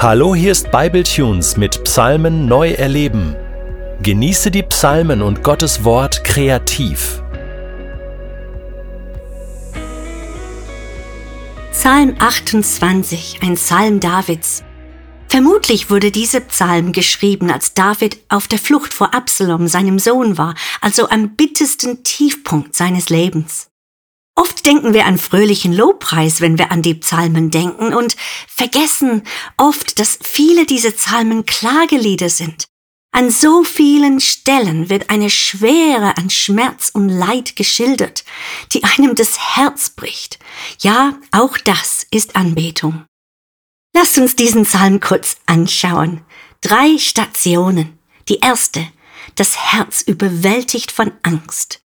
Hallo, 0.00 0.32
hier 0.32 0.52
ist 0.52 0.70
Bibletunes 0.70 1.56
mit 1.56 1.82
Psalmen 1.82 2.46
neu 2.46 2.70
erleben. 2.70 3.34
Genieße 4.00 4.52
die 4.52 4.62
Psalmen 4.62 5.22
und 5.22 5.42
Gottes 5.42 5.82
Wort 5.82 6.22
kreativ. 6.22 7.20
Psalm 11.72 12.14
28, 12.16 13.40
ein 13.42 13.56
Psalm 13.56 13.98
Davids. 13.98 14.62
Vermutlich 15.26 15.90
wurde 15.90 16.12
dieser 16.12 16.42
Psalm 16.42 16.92
geschrieben, 16.92 17.50
als 17.50 17.74
David 17.74 18.18
auf 18.28 18.46
der 18.46 18.60
Flucht 18.60 18.94
vor 18.94 19.12
Absalom, 19.14 19.66
seinem 19.66 19.98
Sohn, 19.98 20.38
war, 20.38 20.54
also 20.80 21.08
am 21.08 21.34
bittersten 21.34 22.04
Tiefpunkt 22.04 22.76
seines 22.76 23.08
Lebens. 23.08 23.68
Oft 24.38 24.66
denken 24.66 24.94
wir 24.94 25.06
an 25.06 25.18
fröhlichen 25.18 25.72
Lobpreis, 25.72 26.40
wenn 26.40 26.58
wir 26.58 26.70
an 26.70 26.80
die 26.80 26.94
Psalmen 26.94 27.50
denken 27.50 27.92
und 27.92 28.14
vergessen 28.46 29.24
oft, 29.56 29.98
dass 29.98 30.16
viele 30.22 30.64
dieser 30.64 30.92
Psalmen 30.92 31.44
Klagelieder 31.44 32.28
sind. 32.28 32.66
An 33.10 33.32
so 33.32 33.64
vielen 33.64 34.20
Stellen 34.20 34.90
wird 34.90 35.10
eine 35.10 35.28
Schwere 35.28 36.16
an 36.16 36.30
Schmerz 36.30 36.88
und 36.94 37.08
Leid 37.08 37.56
geschildert, 37.56 38.24
die 38.72 38.84
einem 38.84 39.16
das 39.16 39.56
Herz 39.56 39.90
bricht. 39.90 40.38
Ja, 40.82 41.18
auch 41.32 41.58
das 41.58 42.06
ist 42.12 42.36
Anbetung. 42.36 43.06
Lasst 43.92 44.18
uns 44.18 44.36
diesen 44.36 44.62
Psalm 44.62 45.00
kurz 45.00 45.38
anschauen. 45.46 46.24
Drei 46.60 46.96
Stationen. 46.98 47.98
Die 48.28 48.38
erste, 48.38 48.86
das 49.34 49.56
Herz 49.72 50.00
überwältigt 50.02 50.92
von 50.92 51.10
Angst. 51.24 51.80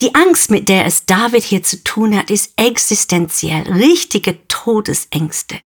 Die 0.00 0.14
Angst, 0.14 0.50
mit 0.50 0.68
der 0.68 0.86
es 0.86 1.06
David 1.06 1.42
hier 1.42 1.64
zu 1.64 1.82
tun 1.82 2.16
hat, 2.16 2.30
ist 2.30 2.52
existenziell, 2.56 3.62
richtige 3.72 4.46
Todesängste. 4.46 5.60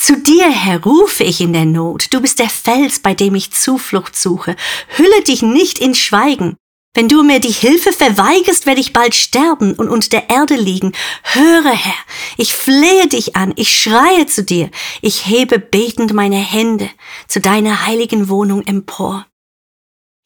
Zu 0.00 0.16
dir, 0.16 0.50
Herr, 0.50 0.82
rufe 0.82 1.24
ich 1.24 1.42
in 1.42 1.52
der 1.52 1.66
Not. 1.66 2.06
Du 2.10 2.22
bist 2.22 2.38
der 2.38 2.48
Fels, 2.48 3.00
bei 3.00 3.12
dem 3.12 3.34
ich 3.34 3.52
Zuflucht 3.52 4.16
suche. 4.16 4.56
Hülle 4.96 5.22
dich 5.24 5.42
nicht 5.42 5.78
in 5.78 5.94
Schweigen. 5.94 6.56
Wenn 6.94 7.06
du 7.06 7.22
mir 7.22 7.38
die 7.38 7.52
Hilfe 7.52 7.92
verweigerst, 7.92 8.64
werde 8.64 8.80
ich 8.80 8.94
bald 8.94 9.14
sterben 9.14 9.74
und 9.74 9.90
unter 9.90 10.08
der 10.08 10.30
Erde 10.30 10.56
liegen. 10.56 10.92
Höre, 11.22 11.70
Herr, 11.70 11.94
ich 12.38 12.54
flehe 12.54 13.08
dich 13.08 13.36
an, 13.36 13.52
ich 13.56 13.78
schreie 13.78 14.26
zu 14.26 14.42
dir, 14.42 14.70
ich 15.02 15.26
hebe 15.26 15.58
betend 15.58 16.14
meine 16.14 16.38
Hände 16.38 16.88
zu 17.28 17.40
deiner 17.40 17.86
heiligen 17.86 18.30
Wohnung 18.30 18.66
empor. 18.66 19.26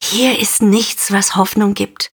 Hier 0.01 0.39
ist 0.39 0.61
nichts, 0.61 1.11
was 1.11 1.35
Hoffnung 1.35 1.73
gibt. 1.73 2.14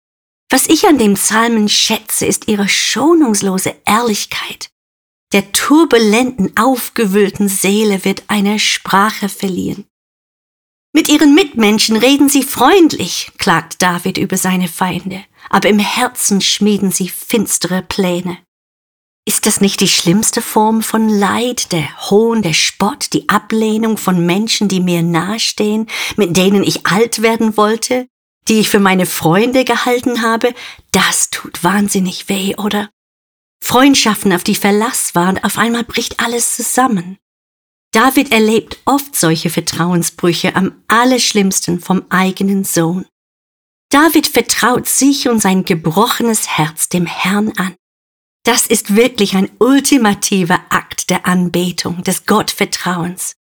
Was 0.50 0.66
ich 0.66 0.86
an 0.86 0.98
dem 0.98 1.14
Psalmen 1.14 1.68
schätze, 1.68 2.24
ist 2.24 2.48
ihre 2.48 2.68
schonungslose 2.68 3.76
Ehrlichkeit. 3.84 4.70
Der 5.32 5.52
turbulenten, 5.52 6.56
aufgewühlten 6.56 7.48
Seele 7.48 8.04
wird 8.06 8.24
eine 8.28 8.58
Sprache 8.58 9.28
verliehen. 9.28 9.84
Mit 10.94 11.10
ihren 11.10 11.34
Mitmenschen 11.34 11.96
reden 11.96 12.30
sie 12.30 12.42
freundlich, 12.42 13.30
klagt 13.36 13.82
David 13.82 14.16
über 14.16 14.38
seine 14.38 14.68
Feinde, 14.68 15.22
aber 15.50 15.68
im 15.68 15.78
Herzen 15.78 16.40
schmieden 16.40 16.92
sie 16.92 17.10
finstere 17.10 17.82
Pläne. 17.82 18.38
Ist 19.26 19.44
das 19.44 19.60
nicht 19.60 19.80
die 19.80 19.88
schlimmste 19.88 20.40
Form 20.40 20.80
von 20.82 21.10
Leid, 21.10 21.72
der 21.72 22.10
Hohn, 22.10 22.40
der 22.40 22.54
Spott, 22.54 23.12
die 23.12 23.28
Ablehnung 23.28 23.98
von 23.98 24.24
Menschen, 24.24 24.68
die 24.68 24.80
mir 24.80 25.02
nahestehen, 25.02 25.86
mit 26.16 26.38
denen 26.38 26.62
ich 26.64 26.86
alt 26.86 27.20
werden 27.20 27.58
wollte, 27.58 28.08
die 28.48 28.60
ich 28.60 28.70
für 28.70 28.80
meine 28.80 29.06
Freunde 29.06 29.64
gehalten 29.64 30.22
habe, 30.22 30.54
das 30.90 31.30
tut 31.30 31.62
wahnsinnig 31.62 32.28
weh, 32.28 32.54
oder? 32.56 32.90
Freundschaften, 33.62 34.32
auf 34.32 34.44
die 34.44 34.54
Verlass 34.54 35.14
war 35.14 35.28
und 35.28 35.44
auf 35.44 35.58
einmal 35.58 35.84
bricht 35.84 36.20
alles 36.20 36.56
zusammen. 36.56 37.18
David 37.92 38.32
erlebt 38.32 38.78
oft 38.84 39.16
solche 39.16 39.50
Vertrauensbrüche 39.50 40.54
am 40.54 40.82
allerschlimmsten 40.88 41.80
vom 41.80 42.04
eigenen 42.10 42.64
Sohn. 42.64 43.06
David 43.90 44.26
vertraut 44.26 44.86
sich 44.86 45.28
und 45.28 45.40
sein 45.40 45.64
gebrochenes 45.64 46.48
Herz 46.58 46.88
dem 46.88 47.06
Herrn 47.06 47.52
an. 47.56 47.74
Das 48.44 48.66
ist 48.66 48.94
wirklich 48.94 49.34
ein 49.34 49.50
ultimativer 49.58 50.60
Akt 50.68 51.10
der 51.10 51.26
Anbetung, 51.26 52.02
des 52.02 52.26
Gottvertrauens 52.26 53.37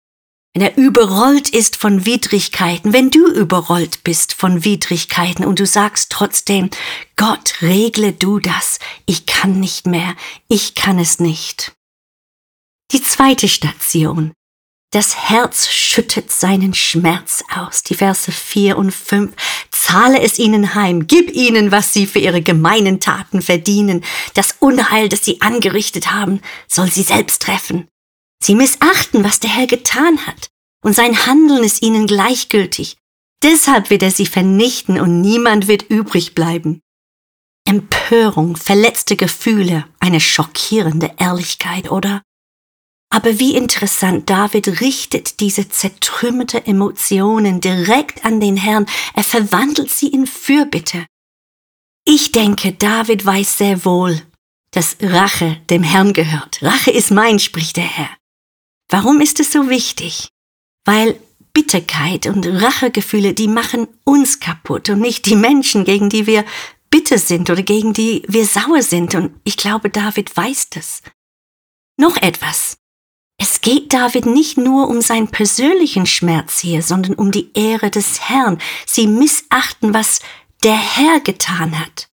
wenn 0.57 0.63
er 0.63 0.79
überrollt 0.79 1.51
ist 1.51 1.77
von 1.77 2.07
Widrigkeiten, 2.07 2.95
wenn 2.95 3.11
du 3.11 3.31
überrollt 3.31 4.03
bist 4.05 4.33
von 4.33 4.65
Widrigkeiten 4.65 5.45
und 5.45 5.59
du 5.59 5.67
sagst 5.67 6.11
trotzdem, 6.11 6.71
Gott, 7.17 7.61
regle 7.61 8.15
du 8.15 8.39
das, 8.39 8.79
ich 9.05 9.27
kann 9.27 9.61
nicht 9.61 9.87
mehr, 9.87 10.17
ich 10.49 10.75
kann 10.75 10.99
es 10.99 11.21
nicht. 11.21 11.73
Die 12.91 13.03
zweite 13.03 13.49
Station. 13.49 14.33
Das 14.93 15.29
Herz 15.29 15.69
schüttet 15.69 16.33
seinen 16.33 16.73
Schmerz 16.73 17.45
aus. 17.55 17.83
Die 17.83 17.95
Verse 17.95 18.33
4 18.33 18.79
und 18.79 18.93
5. 18.93 19.35
Zahle 19.71 20.23
es 20.23 20.39
ihnen 20.39 20.75
heim, 20.75 21.07
gib 21.07 21.35
ihnen, 21.35 21.71
was 21.71 21.93
sie 21.93 22.07
für 22.07 22.21
ihre 22.21 22.41
gemeinen 22.41 22.99
Taten 22.99 23.43
verdienen. 23.43 24.03
Das 24.33 24.57
Unheil, 24.61 25.11
das 25.11 25.23
sie 25.23 25.43
angerichtet 25.43 26.13
haben, 26.13 26.41
soll 26.67 26.91
sie 26.91 27.03
selbst 27.03 27.43
treffen. 27.43 27.89
Sie 28.43 28.55
missachten, 28.55 29.25
was 29.25 29.41
der 29.41 29.51
Herr 29.51 29.67
getan 29.67 30.27
hat, 30.27 30.49
und 30.85 30.95
sein 30.95 31.27
Handeln 31.27 31.65
ist 31.65 31.83
ihnen 31.83 32.07
gleichgültig. 32.07 32.97
Deshalb 33.43 33.91
wird 33.91 34.03
er 34.03 34.11
sie 34.11 34.27
vernichten 34.27 35.01
und 35.01 35.21
niemand 35.21 35.69
wird 35.69 35.91
übrig 35.91 36.35
bleiben. 36.35 36.81
Empörung, 37.67 38.57
verletzte 38.57 39.17
Gefühle, 39.17 39.85
eine 39.99 40.21
schockierende 40.21 41.13
Ehrlichkeit, 41.19 41.91
oder? 41.91 42.23
Aber 43.11 43.39
wie 43.39 43.57
interessant, 43.57 44.31
David 44.31 44.81
richtet 44.81 45.41
diese 45.41 45.69
zertrümmerte 45.69 46.67
Emotionen 46.67 47.61
direkt 47.61 48.25
an 48.25 48.41
den 48.41 48.57
Herrn, 48.57 48.87
er 49.15 49.25
verwandelt 49.25 49.91
sie 49.91 50.09
in 50.09 50.27
Fürbitte. 50.27 51.07
Ich 52.05 52.33
denke, 52.33 52.73
David 52.73 53.25
weiß 53.25 53.59
sehr 53.59 53.85
wohl, 53.85 54.23
dass 54.71 54.97
Rache 55.01 55.61
dem 55.71 55.83
Herrn 55.83 56.13
gehört. 56.13 56.63
Rache 56.63 56.91
ist 56.91 57.11
mein, 57.11 57.39
spricht 57.39 57.77
der 57.77 57.85
Herr. 57.85 58.11
Warum 58.89 59.21
ist 59.21 59.41
es 59.41 59.53
so 59.53 59.69
wichtig? 59.69 60.29
Weil 60.85 61.21
Bitterkeit 61.53 62.27
und 62.27 62.47
Rachegefühle, 62.47 63.35
die 63.35 63.49
machen 63.49 63.89
uns 64.05 64.41
kaputt 64.41 64.91
und 64.91 65.01
nicht 65.01 65.27
die 65.27 65.37
Menschen, 65.37 65.85
gegen 65.85 66.09
die 66.09 66.27
wir 66.27 66.45
bitter 66.91 67.19
sind 67.19 67.51
oder 67.51 67.63
gegen 67.63 67.93
die 67.93 68.23
wir 68.29 68.47
sauer 68.47 68.83
sind. 68.83 69.15
Und 69.15 69.41
ich 69.45 69.57
glaube, 69.57 69.91
David 69.91 70.37
weiß 70.37 70.71
das. 70.71 71.03
Noch 71.99 72.17
etwas. 72.19 72.77
Es 73.39 73.61
geht 73.61 73.93
David 73.93 74.27
nicht 74.27 74.57
nur 74.57 74.89
um 74.89 75.01
seinen 75.03 75.29
persönlichen 75.29 76.07
Schmerz 76.07 76.61
hier, 76.61 76.83
sondern 76.83 77.15
um 77.15 77.33
die 77.33 77.51
Ehre 77.55 77.91
des 77.91 78.29
Herrn. 78.29 78.59
Sie 78.87 79.07
missachten, 79.07 79.93
was 79.93 80.21
der 80.63 80.77
Herr 80.77 81.21
getan 81.21 81.79
hat. 81.79 82.09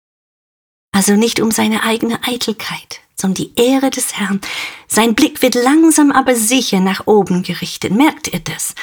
Also 0.93 1.15
nicht 1.15 1.41
um 1.41 1.51
seine 1.51 1.85
eigene 1.85 2.23
Eitelkeit 2.25 3.01
sondern 3.23 3.47
die 3.47 3.53
Ehre 3.57 3.91
des 3.91 4.19
Herrn. 4.19 4.41
Sein 4.87 5.15
Blick 5.15 5.41
wird 5.41 5.55
langsam 5.55 6.13
aber 6.13 6.37
sicher 6.37 6.81
nach 6.81 7.07
oben 7.07 7.43
gerichtet. 7.43 7.93
Merkt 7.93 8.29
ihr 8.29 8.41
das? 8.41 8.75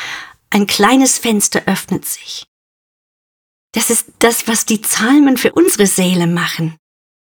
Ein 0.50 0.66
kleines 0.66 1.20
Fenster 1.20 1.62
öffnet 1.68 2.06
sich. 2.06 2.46
Das 3.74 3.92
ist 3.92 4.08
das, 4.18 4.48
was 4.48 4.66
die 4.66 4.80
Psalmen 4.80 5.38
für 5.38 5.52
unsere 5.52 5.86
Seele 5.86 6.26
machen. 6.26 6.76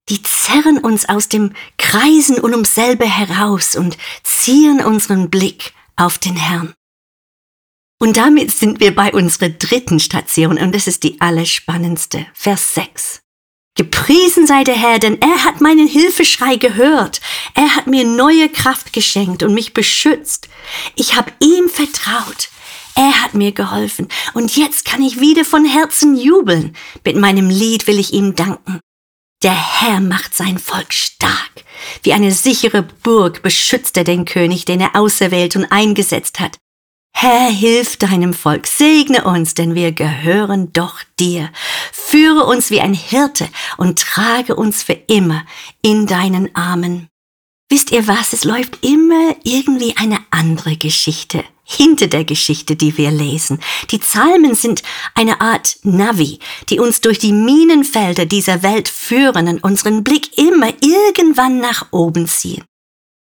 Die 0.09 0.23
zerren 0.23 0.79
uns 0.79 1.09
aus 1.09 1.29
dem 1.29 1.55
Kreisen 1.79 2.39
und 2.39 2.53
ums 2.53 2.75
selbe 2.75 3.07
heraus 3.07 3.77
und 3.77 3.97
ziehen 4.23 4.85
unseren 4.85 5.31
Blick 5.31 5.73
auf 5.97 6.19
den 6.19 6.37
Herrn. 6.37 6.75
Und 8.01 8.17
damit 8.17 8.51
sind 8.51 8.81
wir 8.81 8.95
bei 8.95 9.13
unserer 9.13 9.49
dritten 9.49 10.01
Station 10.01 10.59
und 10.59 10.75
das 10.75 10.89
ist 10.89 11.05
die 11.05 11.21
allerspannendste. 11.21 12.27
Vers 12.35 12.75
6. 12.75 13.24
Gepriesen 13.77 14.47
sei 14.47 14.63
der 14.63 14.77
Herr, 14.77 15.01
denn 15.01 15.21
er 15.21 15.45
hat 15.45 15.61
meinen 15.61 15.89
Hilfeschrei 15.89 16.57
gehört. 16.57 17.21
Er 17.55 17.75
hat 17.75 17.89
mir 17.89 18.05
neue 18.05 18.49
Kraft 18.49 18.93
geschenkt 18.93 19.43
und 19.43 19.53
mich 19.53 19.75
beschützt. 19.75 20.49
Ich 20.95 21.17
habe 21.17 21.33
ihm 21.41 21.69
vertraut. 21.69 22.51
Er 22.95 23.23
hat 23.23 23.35
mir 23.35 23.51
geholfen 23.51 24.07
und 24.35 24.57
jetzt 24.57 24.85
kann 24.85 25.03
ich 25.03 25.19
wieder 25.19 25.45
von 25.45 25.65
Herzen 25.65 26.17
jubeln. 26.17 26.77
Mit 27.05 27.17
meinem 27.17 27.51
Lied 27.51 27.89
will 27.89 27.99
ich 27.99 28.13
ihm 28.13 28.37
danken. 28.37 28.79
Der 29.43 29.81
Herr 29.81 30.01
macht 30.01 30.37
sein 30.37 30.59
Volk 30.59 30.93
stark. 30.93 31.65
Wie 32.05 32.13
eine 32.13 32.31
sichere 32.31 32.83
Burg 32.83 33.43
beschützt 33.43 33.97
er 33.97 34.05
den 34.05 34.25
König, 34.25 34.65
den 34.65 34.81
er 34.81 34.95
auserwählt 34.95 35.57
und 35.57 35.65
eingesetzt 35.67 36.39
hat. 36.39 36.57
Herr, 37.17 37.49
hilf 37.49 37.97
deinem 37.97 38.35
Volk, 38.35 38.67
segne 38.67 39.25
uns, 39.25 39.55
denn 39.55 39.75
wir 39.75 39.93
gehören 39.93 40.73
doch 40.73 41.01
dir. 41.19 41.51
Führe 41.93 42.45
uns 42.45 42.71
wie 42.71 42.81
ein 42.81 42.93
Hirte 42.93 43.49
und 43.79 43.99
trage 43.99 44.57
uns 44.57 44.83
für 44.83 44.93
immer 44.93 45.45
in 45.81 46.07
deinen 46.07 46.55
Armen. 46.55 47.09
Wisst 47.71 47.93
ihr 47.93 48.07
was? 48.09 48.35
Es 48.35 48.45
läuft 48.45 48.85
immer 48.85 49.35
irgendwie 49.43 49.97
eine 49.97 50.19
andere 50.31 50.77
Geschichte 50.77 51.45
hinter 51.65 52.09
der 52.09 52.25
Geschichte, 52.25 52.77
die 52.77 52.99
wir 52.99 53.11
lesen. 53.11 53.59
Die 53.91 53.99
Psalmen 53.99 54.55
sind 54.55 54.83
eine 55.15 55.41
Art 55.41 55.79
Navi, 55.83 56.41
die 56.69 56.79
uns 56.79 57.01
durch 57.01 57.19
die 57.19 57.33
Minenfelder 57.33 58.27
dieser 58.27 58.63
Welt 58.63 58.89
führen 58.89 59.49
und 59.49 59.65
unseren 59.65 60.05
Blick 60.05 60.37
immer 60.37 60.69
irgendwann 60.83 61.59
nach 61.59 61.87
oben 61.91 62.29
ziehen. 62.29 62.65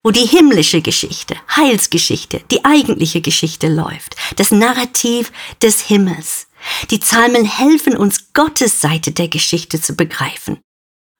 Wo 0.03 0.11
die 0.11 0.25
himmlische 0.25 0.81
Geschichte, 0.81 1.35
Heilsgeschichte, 1.55 2.41
die 2.49 2.65
eigentliche 2.65 3.21
Geschichte 3.21 3.67
läuft, 3.67 4.15
das 4.35 4.51
Narrativ 4.51 5.31
des 5.61 5.81
Himmels. 5.81 6.47
Die 6.89 6.99
Psalmen 6.99 7.45
helfen 7.45 7.95
uns, 7.95 8.33
Gottes 8.33 8.81
Seite 8.81 9.11
der 9.11 9.27
Geschichte 9.27 9.81
zu 9.81 9.95
begreifen. 9.95 10.59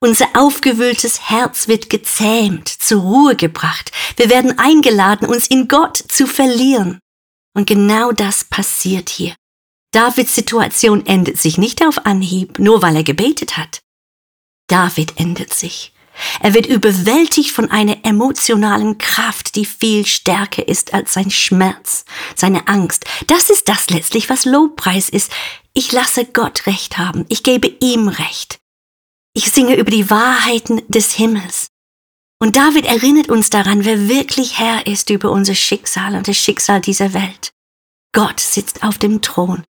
Unser 0.03 0.27
aufgewühltes 0.35 1.29
Herz 1.29 1.67
wird 1.67 1.91
gezähmt, 1.91 2.67
zur 2.67 3.01
Ruhe 3.01 3.35
gebracht. 3.35 3.91
Wir 4.17 4.31
werden 4.31 4.57
eingeladen, 4.57 5.27
uns 5.27 5.45
in 5.47 5.67
Gott 5.67 5.97
zu 5.97 6.25
verlieren. 6.25 6.99
Und 7.53 7.67
genau 7.67 8.11
das 8.11 8.43
passiert 8.43 9.09
hier. 9.09 9.35
Davids 9.91 10.33
Situation 10.33 11.05
endet 11.05 11.37
sich 11.37 11.57
nicht 11.57 11.85
auf 11.85 12.05
Anhieb, 12.05 12.57
nur 12.57 12.81
weil 12.81 12.95
er 12.95 13.03
gebetet 13.03 13.57
hat. 13.57 13.81
David 14.67 15.19
endet 15.19 15.53
sich. 15.53 15.90
Er 16.41 16.53
wird 16.53 16.65
überwältigt 16.65 17.51
von 17.51 17.71
einer 17.71 18.03
emotionalen 18.03 18.97
Kraft, 18.97 19.55
die 19.55 19.65
viel 19.65 20.05
stärker 20.05 20.67
ist 20.67 20.93
als 20.93 21.13
sein 21.13 21.31
Schmerz, 21.31 22.05
seine 22.35 22.67
Angst. 22.67 23.05
Das 23.27 23.49
ist 23.49 23.67
das 23.67 23.89
letztlich, 23.89 24.29
was 24.29 24.45
Lobpreis 24.45 25.09
ist. 25.09 25.31
Ich 25.73 25.91
lasse 25.91 26.25
Gott 26.25 26.67
Recht 26.67 26.97
haben. 26.97 27.25
Ich 27.29 27.43
gebe 27.43 27.67
ihm 27.79 28.07
Recht. 28.07 28.59
Ich 29.33 29.51
singe 29.51 29.75
über 29.75 29.91
die 29.91 30.09
Wahrheiten 30.09 30.81
des 30.87 31.13
Himmels. 31.13 31.67
Und 32.39 32.55
David 32.55 32.85
erinnert 32.85 33.29
uns 33.29 33.49
daran, 33.49 33.85
wer 33.85 34.09
wirklich 34.09 34.57
Herr 34.57 34.87
ist 34.87 35.09
über 35.09 35.31
unser 35.31 35.55
Schicksal 35.55 36.15
und 36.15 36.27
das 36.27 36.37
Schicksal 36.37 36.81
dieser 36.81 37.13
Welt. 37.13 37.51
Gott 38.13 38.39
sitzt 38.39 38.83
auf 38.83 38.97
dem 38.97 39.21
Thron. 39.21 39.63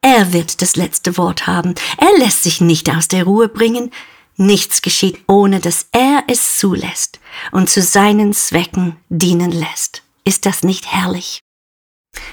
Er 0.00 0.32
wird 0.32 0.60
das 0.60 0.74
letzte 0.76 1.16
Wort 1.16 1.46
haben. 1.46 1.74
Er 1.98 2.18
lässt 2.18 2.42
sich 2.42 2.60
nicht 2.60 2.90
aus 2.90 3.08
der 3.08 3.24
Ruhe 3.24 3.48
bringen. 3.48 3.90
Nichts 4.36 4.82
geschieht, 4.82 5.20
ohne 5.28 5.60
dass 5.60 5.86
er 5.92 6.24
es 6.26 6.58
zulässt 6.58 7.20
und 7.52 7.70
zu 7.70 7.82
seinen 7.82 8.32
Zwecken 8.32 8.96
dienen 9.08 9.52
lässt. 9.52 10.02
Ist 10.24 10.46
das 10.46 10.62
nicht 10.62 10.90
herrlich? 10.92 11.40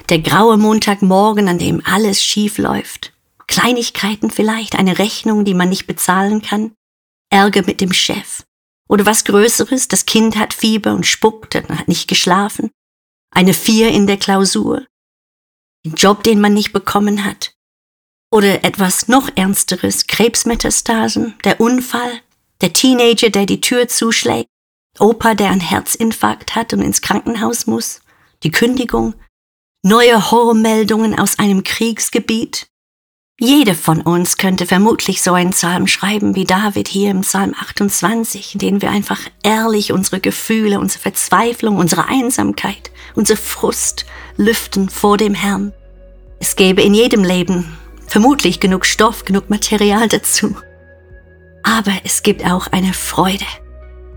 Der 0.10 0.20
graue 0.20 0.58
Montagmorgen, 0.58 1.48
an 1.48 1.60
dem 1.60 1.82
alles 1.86 2.24
schief 2.24 2.58
läuft. 2.58 3.14
Kleinigkeiten 3.48 4.32
vielleicht, 4.32 4.76
eine 4.76 4.98
Rechnung, 4.98 5.46
die 5.46 5.54
man 5.54 5.70
nicht 5.70 5.86
bezahlen 5.86 6.42
kann. 6.42 6.74
Ärger 7.30 7.64
mit 7.66 7.82
dem 7.82 7.94
Chef. 7.94 8.44
Oder 8.90 9.06
was 9.06 9.24
Größeres, 9.24 9.88
das 9.88 10.06
Kind 10.06 10.38
hat 10.38 10.54
Fieber 10.54 10.94
und 10.94 11.06
spuckt 11.06 11.56
und 11.56 11.78
hat 11.78 11.88
nicht 11.88 12.08
geschlafen. 12.08 12.72
Eine 13.34 13.54
Vier 13.54 13.90
in 13.90 14.08
der 14.08 14.18
Klausur. 14.18 14.86
Den 15.86 15.96
Job, 15.96 16.24
den 16.24 16.42
man 16.42 16.54
nicht 16.54 16.74
bekommen 16.74 17.24
hat. 17.24 17.54
Oder 18.34 18.64
etwas 18.64 19.10
noch 19.10 19.30
Ernsteres, 19.36 20.08
Krebsmetastasen, 20.08 21.36
der 21.44 21.60
Unfall, 21.60 22.22
der 22.62 22.72
Teenager, 22.72 23.30
der 23.30 23.46
die 23.46 23.60
Tür 23.60 23.90
zuschlägt, 23.90 24.48
Opa, 25.00 25.34
der 25.36 25.50
einen 25.50 25.60
Herzinfarkt 25.60 26.56
hat 26.56 26.74
und 26.74 26.82
ins 26.82 27.02
Krankenhaus 27.02 27.68
muss, 27.68 28.02
die 28.44 28.52
Kündigung, 28.52 29.16
neue 29.84 30.32
Horrormeldungen 30.32 31.20
aus 31.20 31.40
einem 31.40 31.64
Kriegsgebiet. 31.64 32.68
Jede 33.38 33.74
von 33.74 34.02
uns 34.02 34.38
könnte 34.38 34.66
vermutlich 34.66 35.22
so 35.22 35.34
einen 35.34 35.52
Psalm 35.52 35.88
schreiben 35.88 36.36
wie 36.36 36.46
David 36.46 36.88
hier 36.88 37.12
im 37.12 37.22
Psalm 37.22 37.54
28, 37.60 38.54
in 38.54 38.60
dem 38.60 38.82
wir 38.82 38.92
einfach 38.92 39.20
ehrlich 39.44 39.92
unsere 39.92 40.20
Gefühle, 40.20 40.80
unsere 40.80 41.02
Verzweiflung, 41.02 41.78
unsere 41.78 42.08
Einsamkeit, 42.08 42.92
unser 43.16 43.36
Frust 43.36 44.06
lüften 44.38 44.90
vor 44.90 45.18
dem 45.18 45.34
Herrn. 45.34 45.74
Es 46.40 46.56
gäbe 46.56 46.82
in 46.82 46.94
jedem 46.94 47.24
Leben 47.24 47.78
vermutlich 48.12 48.60
genug 48.60 48.86
Stoff, 48.86 49.24
genug 49.24 49.50
Material 49.50 50.10
dazu. 50.10 50.54
Aber 51.64 51.94
es 52.04 52.24
gibt 52.24 52.46
auch 52.46 52.68
eine 52.68 52.94
Freude, 52.94 53.46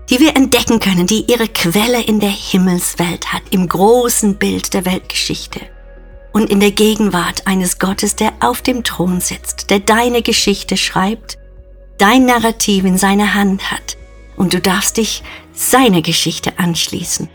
die 0.09 0.19
wir 0.19 0.35
entdecken 0.35 0.81
können, 0.81 1.07
die 1.07 1.23
ihre 1.31 1.47
Quelle 1.47 2.03
in 2.03 2.19
der 2.19 2.29
Himmelswelt 2.29 3.31
hat, 3.31 3.43
im 3.51 3.69
großen 3.69 4.35
Bild 4.35 4.73
der 4.73 4.83
Weltgeschichte 4.85 5.61
und 6.33 6.49
in 6.49 6.59
der 6.59 6.71
Gegenwart 6.71 7.47
eines 7.47 7.79
Gottes, 7.79 8.17
der 8.17 8.33
auf 8.41 8.61
dem 8.61 8.83
Thron 8.83 9.21
sitzt, 9.21 9.69
der 9.69 9.79
deine 9.79 10.21
Geschichte 10.21 10.75
schreibt, 10.75 11.37
dein 11.97 12.25
Narrativ 12.25 12.83
in 12.83 12.97
seiner 12.97 13.33
Hand 13.33 13.71
hat 13.71 13.95
und 14.35 14.53
du 14.53 14.59
darfst 14.59 14.97
dich 14.97 15.23
seine 15.53 16.01
Geschichte 16.01 16.59
anschließen, 16.59 17.29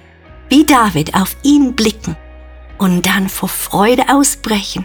wie 0.51 0.67
David 0.67 1.15
auf 1.15 1.37
ihn 1.43 1.75
blicken 1.75 2.19
und 2.77 3.07
dann 3.07 3.31
vor 3.31 3.49
Freude 3.49 4.11
ausbrechen 4.11 4.85